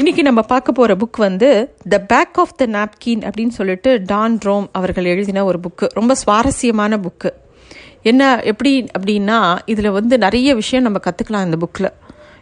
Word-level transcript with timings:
இன்னைக்கு 0.00 0.22
நம்ம 0.22 0.42
பார்க்க 0.42 0.72
போகிற 0.72 0.94
புக் 0.94 1.16
வந்து 1.16 1.74
the 1.88 1.98
back 1.98 2.38
of 2.38 2.56
the 2.56 2.66
napkin 2.66 3.30
அப்படின்னு 3.30 3.48
சொல்லிட்டு 3.48 4.02
டான் 4.04 4.38
ரோம் 4.38 4.68
அவர்கள் 4.72 5.04
எழுதின 5.04 5.44
ஒரு 5.44 5.60
புக்கு 5.60 5.86
ரொம்ப 5.88 6.14
சுவாரஸ்யமான 6.14 6.96
புக்கு 6.96 7.30
என்ன 8.02 8.42
எப்படி 8.42 8.86
அப்படின்னா 8.98 9.58
இதில் 9.64 9.90
வந்து 9.90 10.18
நிறைய 10.18 10.54
விஷயம் 10.54 10.84
நம்ம 10.84 10.98
கற்றுக்கலாம் 10.98 11.44
இந்த 11.44 11.56
புக்கில் 11.66 11.92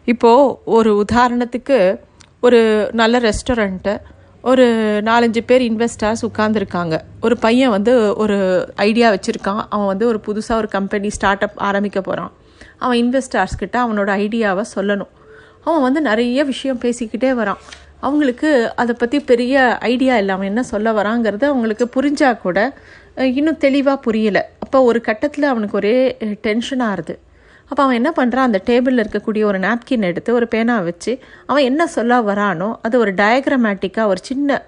இப்போது 0.05 0.59
ஒரு 0.65 1.05
உதாரணத்துக்கு 1.13 1.99
ஒரு 2.41 2.91
நல்ல 2.93 3.19
ரெஸ்டாரண்ட்டு 3.19 4.01
ஒரு 4.43 4.67
நாலஞ்சு 5.05 5.41
பேர் 5.47 5.63
இன்வெஸ்டர்ஸ் 5.63 6.25
உட்காந்துருக்காங்க 6.33 7.01
ஒரு 7.21 7.39
பையன் 7.39 7.71
வந்து 7.71 8.17
ஒரு 8.17 8.69
ஐடியா 8.77 9.13
வச்சுருக்கான். 9.13 9.67
அவன் 9.69 9.87
வந்து 9.87 10.07
ஒரு 10.07 10.21
புதுசாக 10.27 10.53
ஒரு 10.53 10.69
கம்பெனி 10.69 11.11
ஸ்டார்ட் 11.11 11.43
அப் 11.43 11.53
ஆரம்பிக்க 11.57 12.01
போகிறான் 12.01 12.33
அவன் 12.79 12.99
இன்வெஸ்டர்ஸ் 12.99 13.59
கிட்ட 13.59 13.87
அவனோட 13.87 14.11
ஐடியாவை 14.19 14.63
சொல்லணும். 14.75 15.17
அவன் 15.65 15.83
வந்து 15.83 16.01
நிறைய 16.01 16.45
விஷயம் 16.45 16.81
பேசிக்கிட்டே 16.81 17.31
வரான். 17.41 17.61
அவங்களுக்கு 18.01 18.73
அதை 18.77 18.95
பற்றி 18.99 19.21
பெரிய 19.21 19.79
ஐடியா 19.81 20.17
இல்லை 20.17 20.35
அவன் 20.35 20.47
என்ன 20.47 20.63
சொல்ல 20.63 20.93
வராங்கிறது 20.93 21.45
அவங்களுக்கு 21.45 21.89
புரிஞ்சால் 21.97 22.43
கூட 22.43 22.59
இன்னும் 23.39 23.63
தெளிவாக 23.67 24.11
புரியலை. 24.11 24.43
அப்போ 24.59 24.83
ஒரு 24.83 25.01
கட்டத்தில் 25.01 25.45
அவனுக்கு 25.45 25.77
ஒரே 25.77 26.17
டென்ஷனாக 26.21 26.93
ஆகுது 26.93 27.19
அப்போ 27.71 27.83
அவன் 27.83 27.99
என்ன 28.05 28.11
பண்ணுறான் 28.17 28.49
அந்த 28.49 28.61
டேபிளில் 28.67 29.03
இருக்கக்கூடிய 29.05 29.43
ஒரு 29.45 29.59
நாப்கின் 29.59 30.03
எடுத்து 30.03 30.35
ஒரு 30.35 30.49
பேனா 30.49 30.79
வச்சு 30.81 31.19
அவன் 31.47 31.65
என்ன 31.65 31.87
சொல்ல 31.87 32.21
வரானோ 32.21 32.69
அது 32.83 32.99
ஒரு 32.99 33.13
டயக்ராமேட்டிக்காக 33.13 34.07
ஒரு 34.07 34.21
சின்ன 34.23 34.67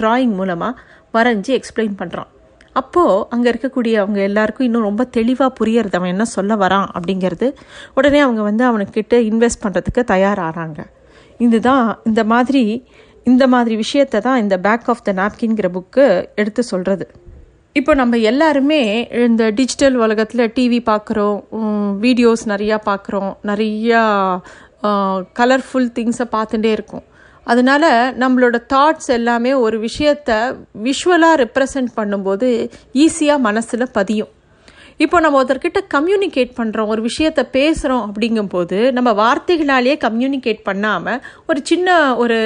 ட்ராயிங் 0.00 0.34
மூலமாக 0.34 0.80
வரைஞ்சி 1.14 1.52
எக்ஸ்பிளைன் 1.58 1.96
பண்ணுறான் 1.98 2.30
அப்போது 2.74 3.24
அங்கே 3.28 3.48
இருக்கக்கூடிய 3.50 3.94
அவங்க 3.96 4.20
எல்லாருக்கும் 4.20 4.66
இன்னும் 4.66 4.82
ரொம்ப 4.82 5.04
தெளிவாக 5.04 5.50
புரியறது 5.60 5.94
அவன் 5.94 6.12
என்ன 6.14 6.24
சொல்ல 6.24 6.56
வரான் 6.56 6.88
அப்படிங்கிறது 6.94 7.48
உடனே 7.94 8.20
அவங்க 8.20 8.42
வந்து 8.42 8.64
அவனுக்கிட்ட 8.64 9.16
இன்வெஸ்ட் 9.22 9.62
பண்ணுறதுக்கு 9.64 10.04
தயாராகிறாங்க 10.12 10.80
இதுதான் 11.38 11.86
இந்த 12.04 12.24
மாதிரி 12.24 12.64
இந்த 13.26 13.44
மாதிரி 13.46 13.74
விஷயத்தை 13.76 14.18
தான் 14.20 14.40
இந்த 14.40 14.56
பேக் 14.58 14.88
ஆஃப் 14.88 15.04
த 15.04 15.12
நாப்கின்கிற 15.12 15.68
புக்கு 15.70 16.06
எடுத்து 16.34 16.62
சொல்கிறது 16.62 17.06
இப்போ 17.76 17.92
நம்ம 17.94 18.16
எல்லாருமே 18.30 18.82
இந்த 19.24 19.44
டிஜிட்டல் 19.50 19.96
உலகத்தில் 19.96 20.52
டிவி 20.56 20.78
பார்க்குறோம் 20.90 21.38
வீடியோஸ் 22.00 22.44
நிறையா 22.46 22.76
பார்க்குறோம் 22.90 23.32
நிறையா 23.44 24.02
கலர்ஃபுல் 25.38 25.88
திங்ஸை 25.96 26.26
பார்த்துட்டே 26.32 26.70
இருக்கோம். 26.72 27.04
அதனால 27.44 27.84
நம்மளோட 28.22 28.56
தாட்ஸ் 28.74 29.10
எல்லாமே 29.18 29.52
ஒரு 29.64 29.78
விஷயத்த 29.88 30.30
விஷுவலாக 30.86 31.40
ரெப்ரசன்ட் 31.44 31.92
பண்ணும்போது 31.96 32.48
ஈஸியாக 33.04 33.44
மனசில் 33.48 33.92
பதியும். 33.92 34.32
இப்போ 35.04 35.20
நம்ம 35.20 35.38
ஒருத்தர்கிட்ட 35.38 35.80
கம்யூனிகேட் 35.94 36.50
பண்ணுறோம் 36.58 36.90
ஒரு 36.94 37.02
விஷயத்த 37.08 37.40
பேசுகிறோம் 37.56 38.04
அப்படிங்கும்போது 38.08 38.78
நம்ம 38.92 39.12
வார்த்தைகளாலேயே 39.22 39.96
கம்யூனிகேட் 40.06 40.60
பண்ணாமல் 40.68 41.22
ஒரு 41.46 41.60
சின்ன 41.70 42.16
ஒரு 42.22 42.36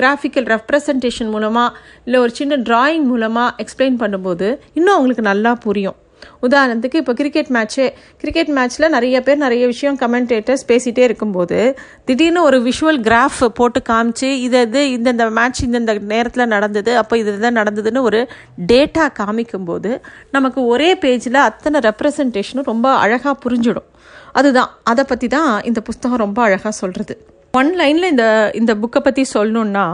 கிராஃபிக்கல் 0.00 0.48
ரெப்ரசன்டேஷன் 0.54 1.32
மூலமாக 1.34 1.76
இல்லை 2.04 2.20
ஒரு 2.20 2.34
சின்ன 2.40 2.56
டிராயிங் 2.70 3.06
மூலமாக 3.12 3.54
எக்ஸ்பிளைன் 3.64 4.00
பண்ணும்போது 4.02 4.48
இன்னும் 4.78 4.96
அவங்களுக்கு 4.96 5.30
நல்லா 5.32 5.52
புரியும். 5.66 5.98
உதாரணத்துக்கு 6.42 6.94
இப்போ 6.94 7.12
கிரிக்கெட் 7.12 7.46
மேட்ச்சே 7.46 7.92
கிரிக்கெட் 8.16 8.48
மேட்ச்சில் 8.48 8.88
நிறைய 8.88 9.22
பேர் 9.22 9.36
நிறைய 9.36 9.66
விஷயம் 9.66 9.98
கமெண்டேட்டர்ஸ் 9.98 10.64
பேசிகிட்டே 10.68 10.98
இருக்கும்போது 10.98 11.78
திடீர்னு 12.04 12.42
ஒரு 12.42 12.60
விஷுவல் 12.60 13.00
கிராஃப் 13.02 13.48
போட்டு 13.54 13.82
காமிச்சு 13.88 14.24
இது 14.24 14.60
இது 14.60 14.80
இந்தந்த 14.80 15.30
மேட்ச் 15.30 15.64
இந்தந்த 15.64 15.98
நேரத்தில் 15.98 16.46
நடந்தது 16.46 16.96
அப்போ 16.96 17.18
இது 17.18 17.40
தான் 17.40 17.56
நடந்ததுன்னு 17.56 18.00
ஒரு 18.00 18.28
டேட்டா 18.66 19.08
காமிக்கும்போது 19.18 20.00
நமக்கு 20.30 20.66
ஒரே 20.66 20.94
பேஜில் 20.94 21.34
அத்தனை 21.34 21.80
ரெப்ரசன்டேஷனும் 21.80 22.64
ரொம்ப 22.64 22.94
அழகாக 22.94 23.38
புரிஞ்சிடும். 23.48 23.88
அதுதான். 24.32 24.78
அதை 24.82 25.04
பற்றி 25.04 25.28
தான் 25.28 25.62
இந்த 25.62 25.80
புஸ்தகம் 25.80 26.18
ரொம்ப 26.18 26.42
அழகாக 26.42 26.70
சொல்கிறது 26.70 27.26
ஒன் 27.58 27.68
லைனில் 27.78 28.08
இந்த 28.10 28.24
இந்த 28.58 28.72
புக்கை 28.74 29.00
பற்றி 29.00 29.22
சொல்லணுன்னா 29.32 29.84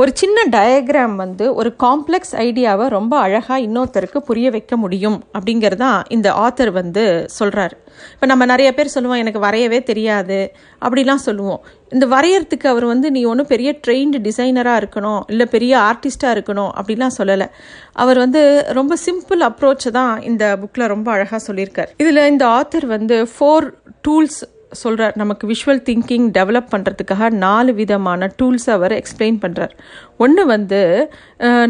ஒரு 0.00 0.10
சின்ன 0.20 0.44
டயக்ராம் 0.54 1.14
வந்து 1.14 1.44
ஒரு 1.54 1.70
காம்ப்ளெக்ஸ் 1.84 2.34
ஐடியாவை 2.44 2.84
ரொம்ப 2.88 3.14
அழகாக 3.18 3.64
இன்னொருத்தருக்கு 3.64 4.18
புரிய 4.28 4.50
வைக்க 4.50 4.76
முடியும் 4.76 5.18
அப்படிங்கிறது 5.36 5.80
தான் 5.82 5.98
இந்த 6.08 6.28
ஆத்தர் 6.44 6.70
வந்து 6.70 7.04
சொல்கிறார் 7.38 7.74
இப்போ 8.12 8.26
நம்ம 8.26 8.46
நிறைய 8.52 8.68
பேர் 8.74 8.92
சொல்லுவோம் 8.94 9.22
எனக்கு 9.22 9.40
வரையவே 9.46 9.80
தெரியாது 9.90 10.38
அப்படிலாம் 10.82 11.24
சொல்லுவோம். 11.26 11.60
இந்த 11.88 12.06
வரையறதுக்கு 12.06 12.66
அவர் 12.66 12.84
வந்து 12.84 13.10
நீ 13.10 13.22
ஒன்றும் 13.24 13.50
பெரிய 13.54 13.72
ட்ரெயின்டு 13.86 14.20
டிசைனராக 14.28 14.80
இருக்கணும் 14.82 15.20
இல்லை 15.26 15.46
பெரிய 15.46 15.72
ஆர்டிஸ்டாக 15.90 16.36
இருக்கணும் 16.36 16.72
அப்படிலாம் 16.80 17.16
சொல்லலை. 17.18 17.48
அவர் 17.92 18.18
வந்து 18.18 18.42
ரொம்ப 18.80 18.96
சிம்பிள் 19.06 19.42
அப்ரோச்சை 19.50 19.92
தான் 20.00 20.14
இந்த 20.22 20.44
புக்கில் 20.62 20.90
ரொம்ப 20.94 21.10
அழகாக 21.12 21.40
சொல்லியிருக்கார். 21.48 21.92
இதில் 21.96 22.28
இந்த 22.34 22.46
ஆத்தர் 22.58 22.88
வந்து 22.96 23.18
ஃபோர் 23.34 23.68
டூல்ஸ் 24.06 24.40
சொல்கிறார் 24.80 25.14
நமக்கு 25.16 25.44
விஷுவல் 25.52 25.82
திங்கிங் 25.88 26.26
டெவலப் 26.38 26.72
பண்ணுறதுக்காக 26.74 27.30
நாலு 27.44 27.72
விதமான 27.74 28.30
டூல்ஸ் 28.38 28.68
அவர் 28.70 28.92
எக்ஸ்பிளைன் 28.92 29.38
பண்ணுறார் 29.44 29.74
ஒன்று 30.16 30.44
வந்து 30.46 30.80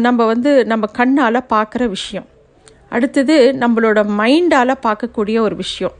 நம்ம 0.05 0.25
வந்து 0.25 0.51
நம்ம 0.65 0.89
கண்ணால் 0.99 1.47
பார்க்குற 1.53 1.83
விஷயம். 1.87 2.27
அடுத்தது 2.89 3.35
நம்மளோட 3.59 3.99
மைண்டால் 4.19 4.81
பார்க்கக்கூடிய 4.87 5.37
ஒரு 5.39 5.55
விஷயம். 5.55 5.95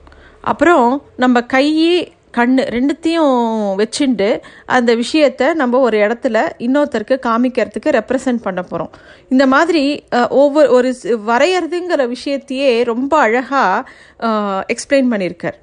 அப்புறம் 0.51 0.87
நம்ம 1.15 1.39
கையே 1.55 1.95
கண் 2.37 2.57
ரெண்டுத்தையும் 2.75 3.33
வச்சுண்டு 3.79 4.27
அந்த 4.75 4.91
விஷயத்தை 5.01 5.47
நம்ம 5.53 5.79
ஒரு 5.79 5.97
இடத்துல 5.97 6.37
இன்னொருத்தருக்கு 6.65 7.15
காமிக்கிறதுக்கு 7.27 7.89
ரெப்ரசன்ட் 7.97 8.41
பண்ண 8.41 8.61
போகிறோம் 8.61 8.93
இந்த 9.29 9.45
மாதிரி 9.47 9.83
ஒவ்வொரு 10.41 10.69
ஒரு 10.77 10.91
வரைகிறதுங்கிற 11.29 12.07
விஷயத்தையே 12.15 12.71
ரொம்ப 12.91 13.13
அழகாக 13.19 13.83
எக்ஸ்பிளைன் 14.73 15.11
பண்ணியிருக்கார். 15.13 15.59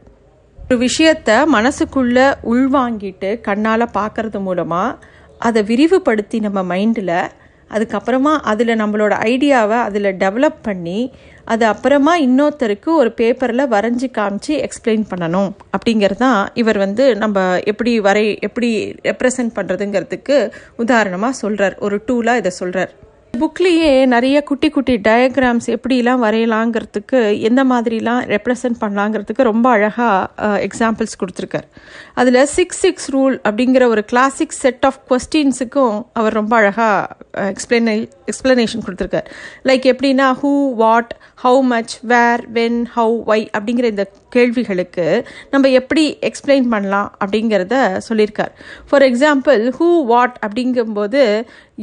ஒரு 0.71 0.89
விஷயத்த 0.89 1.31
மனசுக்குள்ள 1.53 2.35
உள்வாங்கிட்டு 2.43 3.41
கண்ணால் 3.41 3.85
பார்க்கறது 3.95 4.41
மூலமாக 4.41 4.99
அதை 5.39 5.63
விரிவுபடுத்தி 5.63 6.41
நம்ம 6.41 6.63
மைண்டில் 6.63 7.31
அதுக்கப்புறமா 7.71 8.39
அதில் 8.43 8.69
நம்மளோட 8.69 9.15
ஐடியாவை 9.25 9.79
அதில் 9.79 10.17
டெவலப் 10.17 10.61
பண்ணி 10.63 11.13
அது 11.45 11.67
அப்புறமா 11.67 12.19
இன்னொருத்தருக்கு 12.19 12.91
ஒரு 12.93 13.13
பேப்பரில் 13.13 13.71
வரைஞ்சி 13.71 14.11
காமிச்சு 14.19 14.65
எக்ஸ்பிளைன் 14.67 15.05
பண்ணணும். 15.11 15.51
அப்படிங்கிறது 15.77 16.17
தான் 16.17 16.51
இவர் 16.55 16.79
வந்து 16.79 17.17
நம்ம 17.17 17.59
எப்படி 17.65 18.01
வரை 18.01 18.39
எப்படி 18.41 18.93
ரெப்ரசன்ட் 19.05 19.57
பண்ணுறதுங்கிறதுக்கு 19.57 20.53
உதாரணமாக 20.77 21.33
சொல்கிறார் 21.33 21.77
ஒரு 21.79 22.03
டூலாக 22.07 22.37
இதை 22.37 22.51
சொல்கிறார் 22.51 22.93
புக்லேயே 23.41 24.07
நிறைய 24.07 24.43
குட்டி 24.43 24.69
குட்டி 24.71 24.95
டயக்ராம்ஸ் 24.97 25.69
எப்படிலாம் 25.75 26.23
வரையலாங்கிறதுக்கு 26.25 27.41
எந்த 27.41 27.65
மாதிரிலாம் 27.65 28.21
ரெப்ரசன்ட் 28.33 28.79
பண்ணலாங்கிறதுக்கு 28.81 29.43
ரொம்ப 29.43 29.71
அழகாக 29.71 30.67
எக்ஸாம்பிள்ஸ் 30.67 31.19
கொடுத்துருக்கார். 31.21 31.67
அதில் 32.15 32.45
சிக்ஸ் 32.45 32.79
சிக்ஸ் 32.79 33.09
ரூல் 33.15 33.37
அப்படிங்கிற 33.49 33.85
ஒரு 33.87 34.05
கிளாசிக் 34.05 34.59
செட் 34.63 34.85
ஆஃப் 34.89 35.01
கொஸ்டின்ஸுக்கும் 35.11 35.97
அவர் 36.13 36.33
ரொம்ப 36.33 36.57
அழகாக 36.57 37.17
எக்ஸ்பிளனே 37.53 37.97
எக்ஸ்பிளனேஷன் 38.31 38.85
கொடுத்துருக்கார். 38.87 39.29
லைக் 39.65 39.89
எப்படின்னா 39.93 40.29
who 40.43 40.53
what 40.75 41.13
how 41.45 41.61
much 41.63 41.95
where 42.03 42.43
when 42.53 42.81
how 42.97 43.17
why 43.27 43.47
அப்படிங்கிற 43.59 43.85
இந்த 43.85 44.05
கேள்விகளுக்கு 44.29 45.07
நம்ம 45.51 45.69
எப்படி 45.69 46.19
எக்ஸ்பிளைன் 46.21 46.69
பண்ணலாம் 46.69 47.09
அப்படிங்கிறத 47.25 47.75
சொல்லியிருக்கார். 48.09 48.53
ஃபார் 48.89 49.03
எக்ஸாம்பிள் 49.03 49.63
ஹூ 49.79 49.89
வாட் 50.05 50.37
அப்படிங்கும்போது 50.47 51.23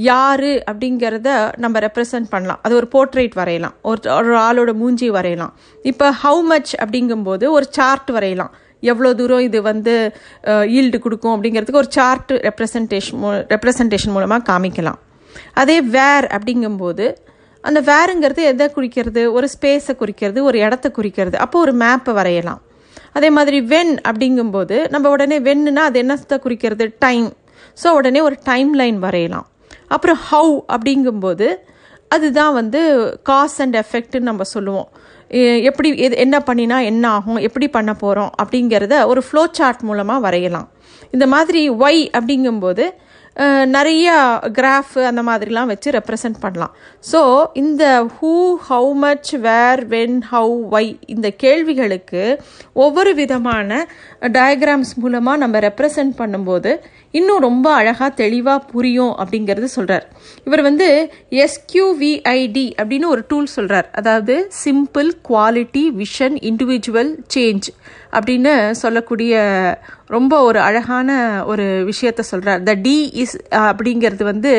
யாரு 0.05 0.51
அப்படிங்கிறத 0.69 1.29
நம்ம 1.63 1.79
ரெப்ரசன்ட் 1.85 2.27
பண்ணலாம். 2.33 2.59
அது 2.65 2.73
ஒரு 2.79 2.87
போர்ட்ரேட் 2.93 3.35
வரையலாம். 3.39 3.75
ஒரு 3.89 4.09
ஒரு 4.15 4.33
ஆளோட 4.47 4.71
மூஞ்சி 4.81 5.07
வரையலாம். 5.17 5.53
இப்போ 5.91 6.07
ஹவு 6.23 6.41
மச் 6.51 6.73
அப்படிங்கும்போது 6.83 7.45
ஒரு 7.57 7.67
சார்ட் 7.77 8.11
வரையலாம். 8.17 8.51
எவ்வளோ 8.91 9.11
தூரம் 9.19 9.45
இது 9.47 9.59
வந்து 9.69 9.93
ஈல்டு 10.77 10.97
கொடுக்கும் 11.05 11.33
அப்படிங்கிறதுக்கு 11.35 11.81
ஒரு 11.83 11.91
சார்ட் 11.97 12.33
ரெப்ரசன்டேஷன் 12.49 13.23
ரெப்ரசன்டேஷன் 13.53 14.13
மூலமாக 14.17 14.47
காமிக்கலாம். 14.51 14.99
அதே 15.63 15.77
வேர் 15.95 16.27
அப்படிங்கும்போது 16.37 17.07
அந்த 17.63 17.79
வேருங்கிறது 17.91 18.41
எதை 18.51 18.65
குறிக்கிறது? 18.77 19.21
ஒரு 19.37 19.47
ஸ்பேஸை 19.55 19.93
குறிக்கிறது 20.01 20.39
ஒரு 20.49 20.57
இடத்த 20.65 20.87
குறிக்கிறது. 20.97 21.35
அப்போ 21.45 21.57
ஒரு 21.65 21.75
மேப்பை 21.83 22.13
வரையலாம். 22.19 22.61
அதே 23.17 23.29
மாதிரி 23.37 23.57
வென் 23.73 23.93
அப்படிங்கும்போது 24.09 24.77
நம்ம 24.93 25.09
உடனே 25.15 25.37
வென்னுனா 25.47 25.83
அது 25.89 25.97
என்னத்தை 26.03 26.37
குறிக்கிறது? 26.45 26.85
டைம் 27.05 27.29
ஸோ 27.81 27.87
உடனே 27.99 28.19
ஒரு 28.27 28.35
டைம் 28.49 28.71
லைன் 28.81 28.99
வரையலாம். 29.05 29.47
அப்புறம் 29.87 30.19
ஹவு 30.31 30.53
அப்படிங்கும்போது 30.75 31.47
அதுதான் 32.07 32.53
வந்து 32.53 32.81
காஸ் 33.23 33.57
அண்ட் 33.61 33.75
எஃபெக்ட்னு 33.75 34.27
நம்ம 34.29 34.43
சொல்லுவோம். 34.43 34.87
எப்படி 35.69 35.89
எது 36.05 36.15
என்ன 36.25 36.37
பண்ணினா 36.47 36.77
என்ன 36.91 37.09
ஆகும் 37.09 37.39
எப்படி 37.47 37.67
பண்ண 37.69 37.93
போகிறோம் 37.93 38.31
அப்படிங்கிறத 38.43 39.05
ஒரு 39.05 39.21
ஃப்ளோ 39.27 39.43
சார்ட் 39.51 39.81
மூலமாக 39.89 40.23
வரையலாம். 40.25 40.67
இந்த 41.11 41.27
மாதிரி 41.33 41.61
ஒய் 41.69 42.01
அப்படிங்கும்போது 42.17 42.85
நிறைய 43.65 44.07
கிராஃப் 44.53 44.93
அந்த 45.07 45.21
மாதிரிலாம் 45.23 45.65
வச்சு 45.65 45.89
ரெப்ரசன்ட் 45.91 46.39
பண்ணலாம். 46.39 46.71
ஸோ 47.11 47.19
இந்த 47.53 47.83
who 48.15 48.31
how 48.69 48.91
much 48.95 49.31
where 49.41 49.81
when 49.87 50.17
how 50.31 50.55
why 50.67 50.85
இந்த 51.05 51.27
கேள்விகளுக்கு 51.35 52.23
ஒவ்வொரு 52.73 53.13
விதமான 53.13 53.69
டயக்ராம்ஸ் 54.37 54.93
மூலமாக 54.95 55.37
நம்ம 55.37 55.59
ரெப்ரசன்ட் 55.59 56.15
பண்ணும்போது 56.17 56.71
இன்னும் 57.11 57.39
ரொம்ப 57.39 57.67
அழகாக 57.73 58.09
தெளிவாக 58.13 58.65
புரியும் 58.71 59.13
அப்படிங்கிறது 59.17 59.69
சொல்கிறார் 59.69 60.07
இவர் 60.43 60.61
வந்து 60.61 60.87
எஸ்கியூவிஐடி 61.45 62.65
அப்படின்னு 62.77 63.07
ஒரு 63.07 63.23
டூல் 63.27 63.53
சொல்கிறார் 63.55 63.87
அதாவது 63.91 64.35
simple 64.63 65.11
quality 65.29 65.85
vision 65.97 66.37
individual 66.51 67.13
change 67.35 67.69
அப்படின்னு 68.11 68.71
சொல்லக்கூடிய 68.81 69.33
ரொம்ப 70.07 70.33
ஒரு 70.41 70.59
அழகான 70.59 71.09
ஒரு 71.45 71.65
விஷயத்த 71.87 72.21
சொல்கிறார் 72.29 72.61
த 72.63 72.73
டி 72.81 72.97
இஸ் 73.13 73.26
அப்படிங்கிறது 73.69 74.23
வந்து 74.31 74.53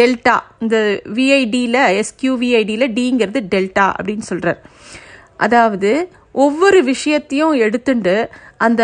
டெல்டா. 0.00 0.36
இந்த 0.58 0.76
விஐடியில் 1.18 1.80
எஸ்கியூவிஐடியில் 2.00 2.94
டிங்கிறது 2.98 3.42
டெல்டா 3.54 3.88
அப்படின்னு 3.98 4.26
சொல்கிறார் 4.32 4.60
அதாவது 5.46 5.92
ஒவ்வொரு 6.44 6.78
விஷயத்தையும் 6.84 7.52
எடுத்துட்டு 7.64 8.14
அந்த 8.66 8.82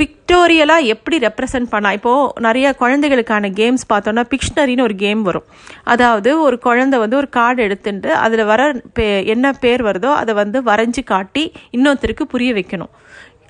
பிக்டோரியலாக 0.00 0.90
எப்படி 0.92 1.16
ரெப்ரசன்ட் 1.18 1.68
பண்ணா 1.72 1.90
இப்போது 1.92 2.42
நிறைய 2.46 2.66
குழந்தைகளுக்கான 2.82 3.50
கேம்ஸ் 3.60 3.84
பார்த்தோன்னா 3.92 4.22
பிக்ஷனரின்னு 4.32 4.86
ஒரு 4.86 4.96
கேம் 5.02 5.22
வரும். 5.22 5.46
அதாவது 5.84 6.30
ஒரு 6.40 6.58
குழந்தை 6.58 6.98
வந்து 6.98 7.16
ஒரு 7.16 7.28
கார்டு 7.28 7.62
எடுத்துட்டு 7.62 8.10
அதில் 8.24 8.44
வர 8.44 8.62
பே 8.92 9.06
என்ன 9.34 9.52
பேர் 9.64 9.84
வருதோ 9.84 10.12
அதை 10.22 10.34
வந்து 10.34 10.60
வரைஞ்சி 10.62 11.04
காட்டி 11.04 11.44
இன்னொருத்தருக்கு 11.72 12.26
புரிய 12.34 12.52
வைக்கணும். 12.52 12.92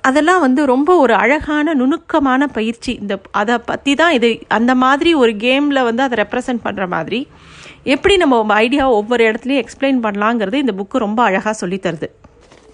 அதெல்லாம் 0.07 0.43
வந்து 0.45 0.61
ரொம்ப 0.73 0.89
ஒரு 1.03 1.13
அழகான 1.23 1.73
நுணுக்கமான 1.81 2.47
பயிற்சி. 2.57 2.91
இந்த 3.03 3.13
அதை 3.41 3.55
பற்றி 3.69 3.93
தான் 4.01 4.15
இது 4.17 4.29
அந்த 4.57 4.71
மாதிரி 4.83 5.11
ஒரு 5.23 5.33
கேமில் 5.45 5.87
வந்து 5.89 6.03
அதை 6.07 6.17
ரெப்ரசன்ட் 6.23 6.65
பண்ணுற 6.67 6.85
மாதிரி. 6.95 7.19
எப்படி 7.95 8.15
நம்ம 8.23 8.55
ஐடியா 8.65 8.85
ஒவ்வொரு 8.99 9.23
இடத்துலையும் 9.29 9.63
எக்ஸ்பிளைன் 9.63 9.99
பண்ணலாங்கிறது 10.05 10.63
இந்த 10.63 10.75
புக்கு 10.79 11.05
ரொம்ப 11.07 11.19
அழகாக 11.29 11.55
சொல்லித்தருது. 11.61 12.09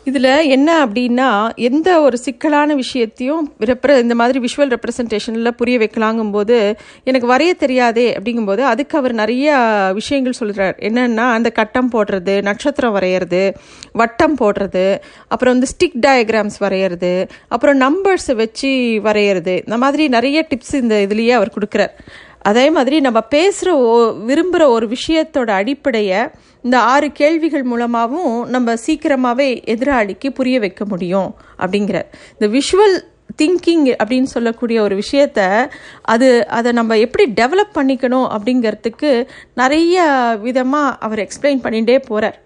இதில் 0.05 0.47
என்ன 0.47 0.85
அப்படின்னா 0.85 1.51
எந்த 1.55 2.01
ஒரு 2.01 2.17
சிக்கலான 2.17 2.75
விஷயத்தையும் 2.75 3.51
ரெப்ர 3.59 3.99
இந்த 3.99 4.15
மாதிரி 4.15 4.39
விஷுவல் 4.39 4.71
ரெப்ரசன்டேஷனில் 4.73 5.51
புரிய 5.51 5.77
வைக்கலாங்கும்போது 5.77 6.73
எனக்கு 7.03 7.27
வரைய 7.27 7.51
தெரியாதே 7.53 8.15
அப்படிங்கும்போது 8.17 8.59
அதுக்கு 8.59 8.97
அவர் 8.97 9.13
நிறைய 9.13 9.53
விஷயங்கள் 9.93 10.33
சொல்கிறார் 10.33 10.75
என்னென்னா 10.79 11.27
அந்த 11.31 11.49
கட்டம் 11.49 11.91
போடுறது 11.93 12.41
நட்சத்திரம் 12.41 12.95
வரைகிறது 12.95 13.53
வட்டம் 13.91 14.37
போடுறது 14.39 14.99
அப்புறம் 15.27 15.53
வந்து 15.53 15.71
ஸ்டிக் 15.73 15.99
டயக்ராம்ஸ் 16.01 16.59
வரைகிறது 16.59 17.27
அப்புறம் 17.47 17.81
நம்பர்ஸை 17.81 18.35
வச்சு 18.35 18.71
வரைகிறது 19.03 19.55
இந்த 19.57 19.77
மாதிரி 19.77 20.07
நிறைய 20.07 20.47
டிப்ஸ் 20.49 20.75
இந்த 20.75 20.95
இதுலேயே 20.95 21.29
அவர் 21.29 21.55
கொடுக்குறார். 21.59 21.95
அதே 22.39 22.69
மாதிரி 22.69 22.99
நம்ம 22.99 23.21
பேசுகிற 23.21 23.77
ஓ 23.77 23.91
விரும்புகிற 24.27 24.63
ஒரு 24.67 24.85
விஷயத்தோட 24.87 25.47
அடிப்படையை 25.47 26.29
இந்த 26.63 26.79
ஆறு 26.79 27.11
கேள்விகள் 27.11 27.63
மூலமாகவும் 27.63 28.49
நம்ம 28.49 28.75
சீக்கிரமாகவே 28.85 29.49
எதிராளிக்கு 29.65 30.29
புரிய 30.29 30.59
வைக்க 30.59 30.85
முடியும் 30.85 31.35
அப்படிங்கிற 31.57 31.97
இந்த 32.39 32.47
விஷுவல் 32.47 32.95
திங்கிங் 33.37 33.85
அப்படின்னு 34.01 34.29
சொல்லக்கூடிய 34.35 34.81
ஒரு 34.81 34.95
விஷயத்த 34.95 35.69
அது 36.01 36.47
அதை 36.47 36.71
நம்ம 36.71 36.97
எப்படி 36.97 37.25
டெவலப் 37.41 37.75
பண்ணிக்கணும் 37.75 38.27
அப்படிங்கிறதுக்கு 38.35 39.11
நிறைய 39.53 40.05
விதமாக 40.41 40.97
அவர் 40.99 41.23
எக்ஸ்பிளைன் 41.25 41.63
பண்ணிகிட்டே 41.63 41.97
போகிறார் 42.07 42.39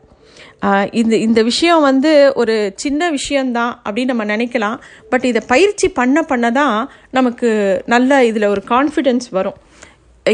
இந்த 0.91 1.15
இந்த 1.17 1.43
விஷயம் 1.43 1.81
வந்து 1.81 2.11
ஒரு 2.35 2.73
சின்ன 2.75 3.09
விஷயந்தான் 3.09 3.73
அப்படின்னு 3.85 4.05
நம்ம 4.05 4.25
நினைக்கலாம். 4.35 4.77
பட் 5.09 5.25
இதை 5.25 5.41
பயிற்சி 5.47 5.87
பண்ண 5.89 6.21
பண்ண 6.21 6.51
தான் 6.51 6.89
நமக்கு 7.11 7.49
நல்ல 7.85 8.25
இதில் 8.25 8.51
ஒரு 8.53 8.63
கான்ஃபிடென்ஸ் 8.69 9.27
வரும். 9.29 9.57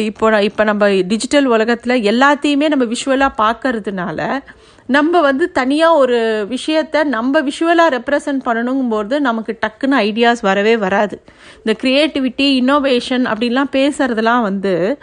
இப்போ 0.10 0.42
இப்போ 0.42 0.64
நம்ம 0.64 0.90
டிஜிட்டல் 1.12 1.46
உலகத்தில் 1.46 2.04
எல்லாத்தையுமே 2.12 2.68
நம்ம 2.68 2.86
விஷுவலாக 2.86 3.40
பார்க்கறதுனால 3.42 4.40
நம்ம 4.88 5.22
வந்து 5.22 5.52
தனியாக 5.52 5.96
ஒரு 5.96 6.48
விஷயத்த 6.50 7.04
நம்ம 7.04 7.42
விஷுவலாக 7.42 7.94
ரெப்ரசன்ட் 7.98 8.42
பண்ணணுங்கும்போது 8.46 9.20
நமக்கு 9.20 9.58
டக்குன்னு 9.62 9.98
ஐடியாஸ் 10.08 10.42
வரவே 10.42 10.78
வராது. 10.78 11.22
இந்த 11.64 11.74
க்ரியேட்டிவிட்டி 11.84 12.48
இன்னோவேஷன் 12.62 13.26
அப்படின்லாம் 13.32 13.72
பேசுகிறதுலாம் 13.72 14.42
வந்து 14.42 15.00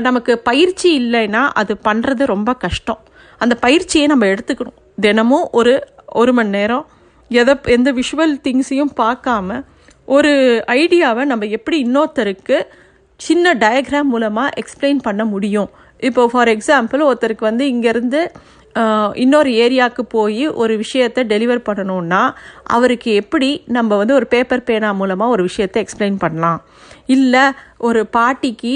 நமக்கு 0.00 0.38
பயிற்சி 0.38 0.90
இல்லைன்னா 1.00 1.42
அது 1.52 1.76
பண்ணுறது 1.88 2.24
ரொம்ப 2.24 2.52
கஷ்டம். 2.54 3.00
அந்த 3.38 3.54
பயிற்சியை 3.54 4.06
நம்ம 4.06 4.26
எடுத்துக்கணும். 4.26 4.78
தினமும் 5.00 5.48
ஒரு 5.52 5.74
ஒரு 6.06 6.32
மணி 6.32 6.48
நேரம் 6.48 6.86
எதை 7.30 7.54
எந்த 7.64 7.92
விஷுவல் 7.92 8.34
திங்ஸையும் 8.46 8.94
பார்க்காம 8.96 9.62
ஒரு 10.04 10.62
ஐடியாவை 10.66 11.24
நம்ம 11.24 11.44
எப்படி 11.44 11.76
இன்னொருத்தருக்கு 11.86 12.58
சின்ன 13.20 13.54
டயக்ராம் 13.62 14.10
மூலமாக 14.12 14.54
எக்ஸ்பிளைன் 14.60 15.00
பண்ண 15.06 15.22
முடியும். 15.32 15.70
இப்போ 16.08 16.22
ஃபார் 16.32 16.50
எக்ஸாம்பிள் 16.54 17.00
ஒருத்தருக்கு 17.08 17.44
வந்து 17.50 17.64
இங்கேருந்து 17.72 18.20
இன்னொரு 19.22 19.50
ஏரியாவுக்கு 19.62 20.02
போய் 20.14 20.44
ஒரு 20.62 20.74
விஷயத்தை 20.82 21.22
டெலிவர் 21.32 21.60
பண்ணணுன்னா 21.68 22.20
அவருக்கு 22.74 23.10
எப்படி 23.22 23.48
நம்ம 23.76 23.96
வந்து 24.00 24.14
ஒரு 24.18 24.26
பேப்பர் 24.34 24.66
பேனா 24.68 24.90
மூலமாக 25.00 25.34
ஒரு 25.34 25.42
விஷயத்தை 25.48 25.78
எக்ஸ்பிளைன் 25.84 26.18
பண்ணலாம்? 26.24 26.60
இல்லை 27.14 27.44
ஒரு 27.88 28.00
பாட்டிக்கு 28.16 28.74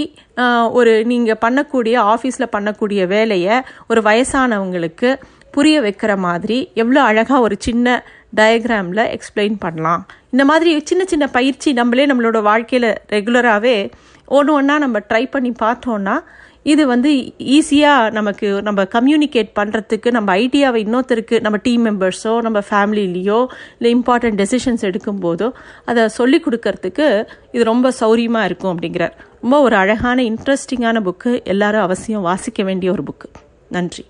ஒரு 0.79 0.93
நீங்கள் 1.13 1.41
பண்ணக்கூடிய 1.45 1.95
ஆஃபீஸில் 2.15 2.53
பண்ணக்கூடிய 2.57 3.07
வேலையை 3.15 3.57
ஒரு 3.91 4.03
வயசானவங்களுக்கு 4.09 5.11
புரிய 5.57 5.79
வைக்கிற 5.87 6.13
மாதிரி 6.27 6.59
எவ்வளோ 6.83 7.01
அழகாக 7.11 7.47
ஒரு 7.47 7.57
சின்ன 7.67 7.87
டயக்ராமில் 8.37 9.05
எக்ஸ்பிளைன் 9.17 9.57
பண்ணலாம். 9.65 10.03
இந்த 10.35 10.45
மாதிரி 10.51 10.73
சின்ன 10.91 11.03
சின்ன 11.13 11.25
பயிற்சி 11.37 11.71
நம்மளே 11.81 12.07
நம்மளோட 12.11 12.41
வாழ்க்கையில் 12.51 12.91
ரெகுலராகவே 13.15 13.77
ஒன்று 14.39 14.53
ஒன்றா 14.53 14.75
நம்ம 14.79 14.99
ட்ரை 15.11 15.25
பண்ணி 15.31 15.53
பார்த்தோன்னா 15.63 16.17
இது 16.73 16.83
வந்து 16.87 17.11
ஈஸியாக 17.57 18.11
நமக்கு 18.19 18.49
நம்ம 18.67 18.81
கம்யூனிகேட் 18.95 19.51
பண்ணுறதுக்கு 19.59 20.09
நம்ம 20.17 20.37
ஐடியாவை 20.43 20.81
இன்னொருத்தருக்கு 20.85 21.37
நம்ம 21.47 21.59
டீம் 21.67 21.85
மெம்பர்ஸோ 21.89 22.35
நம்ம 22.47 22.59
ஃபேமிலிலேயோ 22.69 23.39
இல்லை 23.79 23.91
இம்பார்ட்டன்ட் 23.97 24.41
டெசிஷன்ஸ் 24.43 24.87
எடுக்கும்போதோ 24.91 25.49
அதை 25.85 26.05
சொல்லி 26.19 26.41
கொடுக்கறதுக்கு 26.47 27.09
இது 27.53 27.65
ரொம்ப 27.73 27.93
சௌரியமாக 28.01 28.49
இருக்கும் 28.51 28.73
அப்படிங்கிறார். 28.75 29.17
ரொம்ப 29.43 29.59
ஒரு 29.67 29.77
அழகான 29.83 30.19
இன்ட்ரெஸ்டிங்கான 30.23 31.03
புக்கு 31.09 31.33
எல்லாரும் 31.55 31.87
அவசியம் 31.89 32.27
வாசிக்க 32.31 32.63
வேண்டிய 32.71 32.91
ஒரு 32.93 33.05
புக்கு 33.11 33.31
நன்றி. 33.77 34.05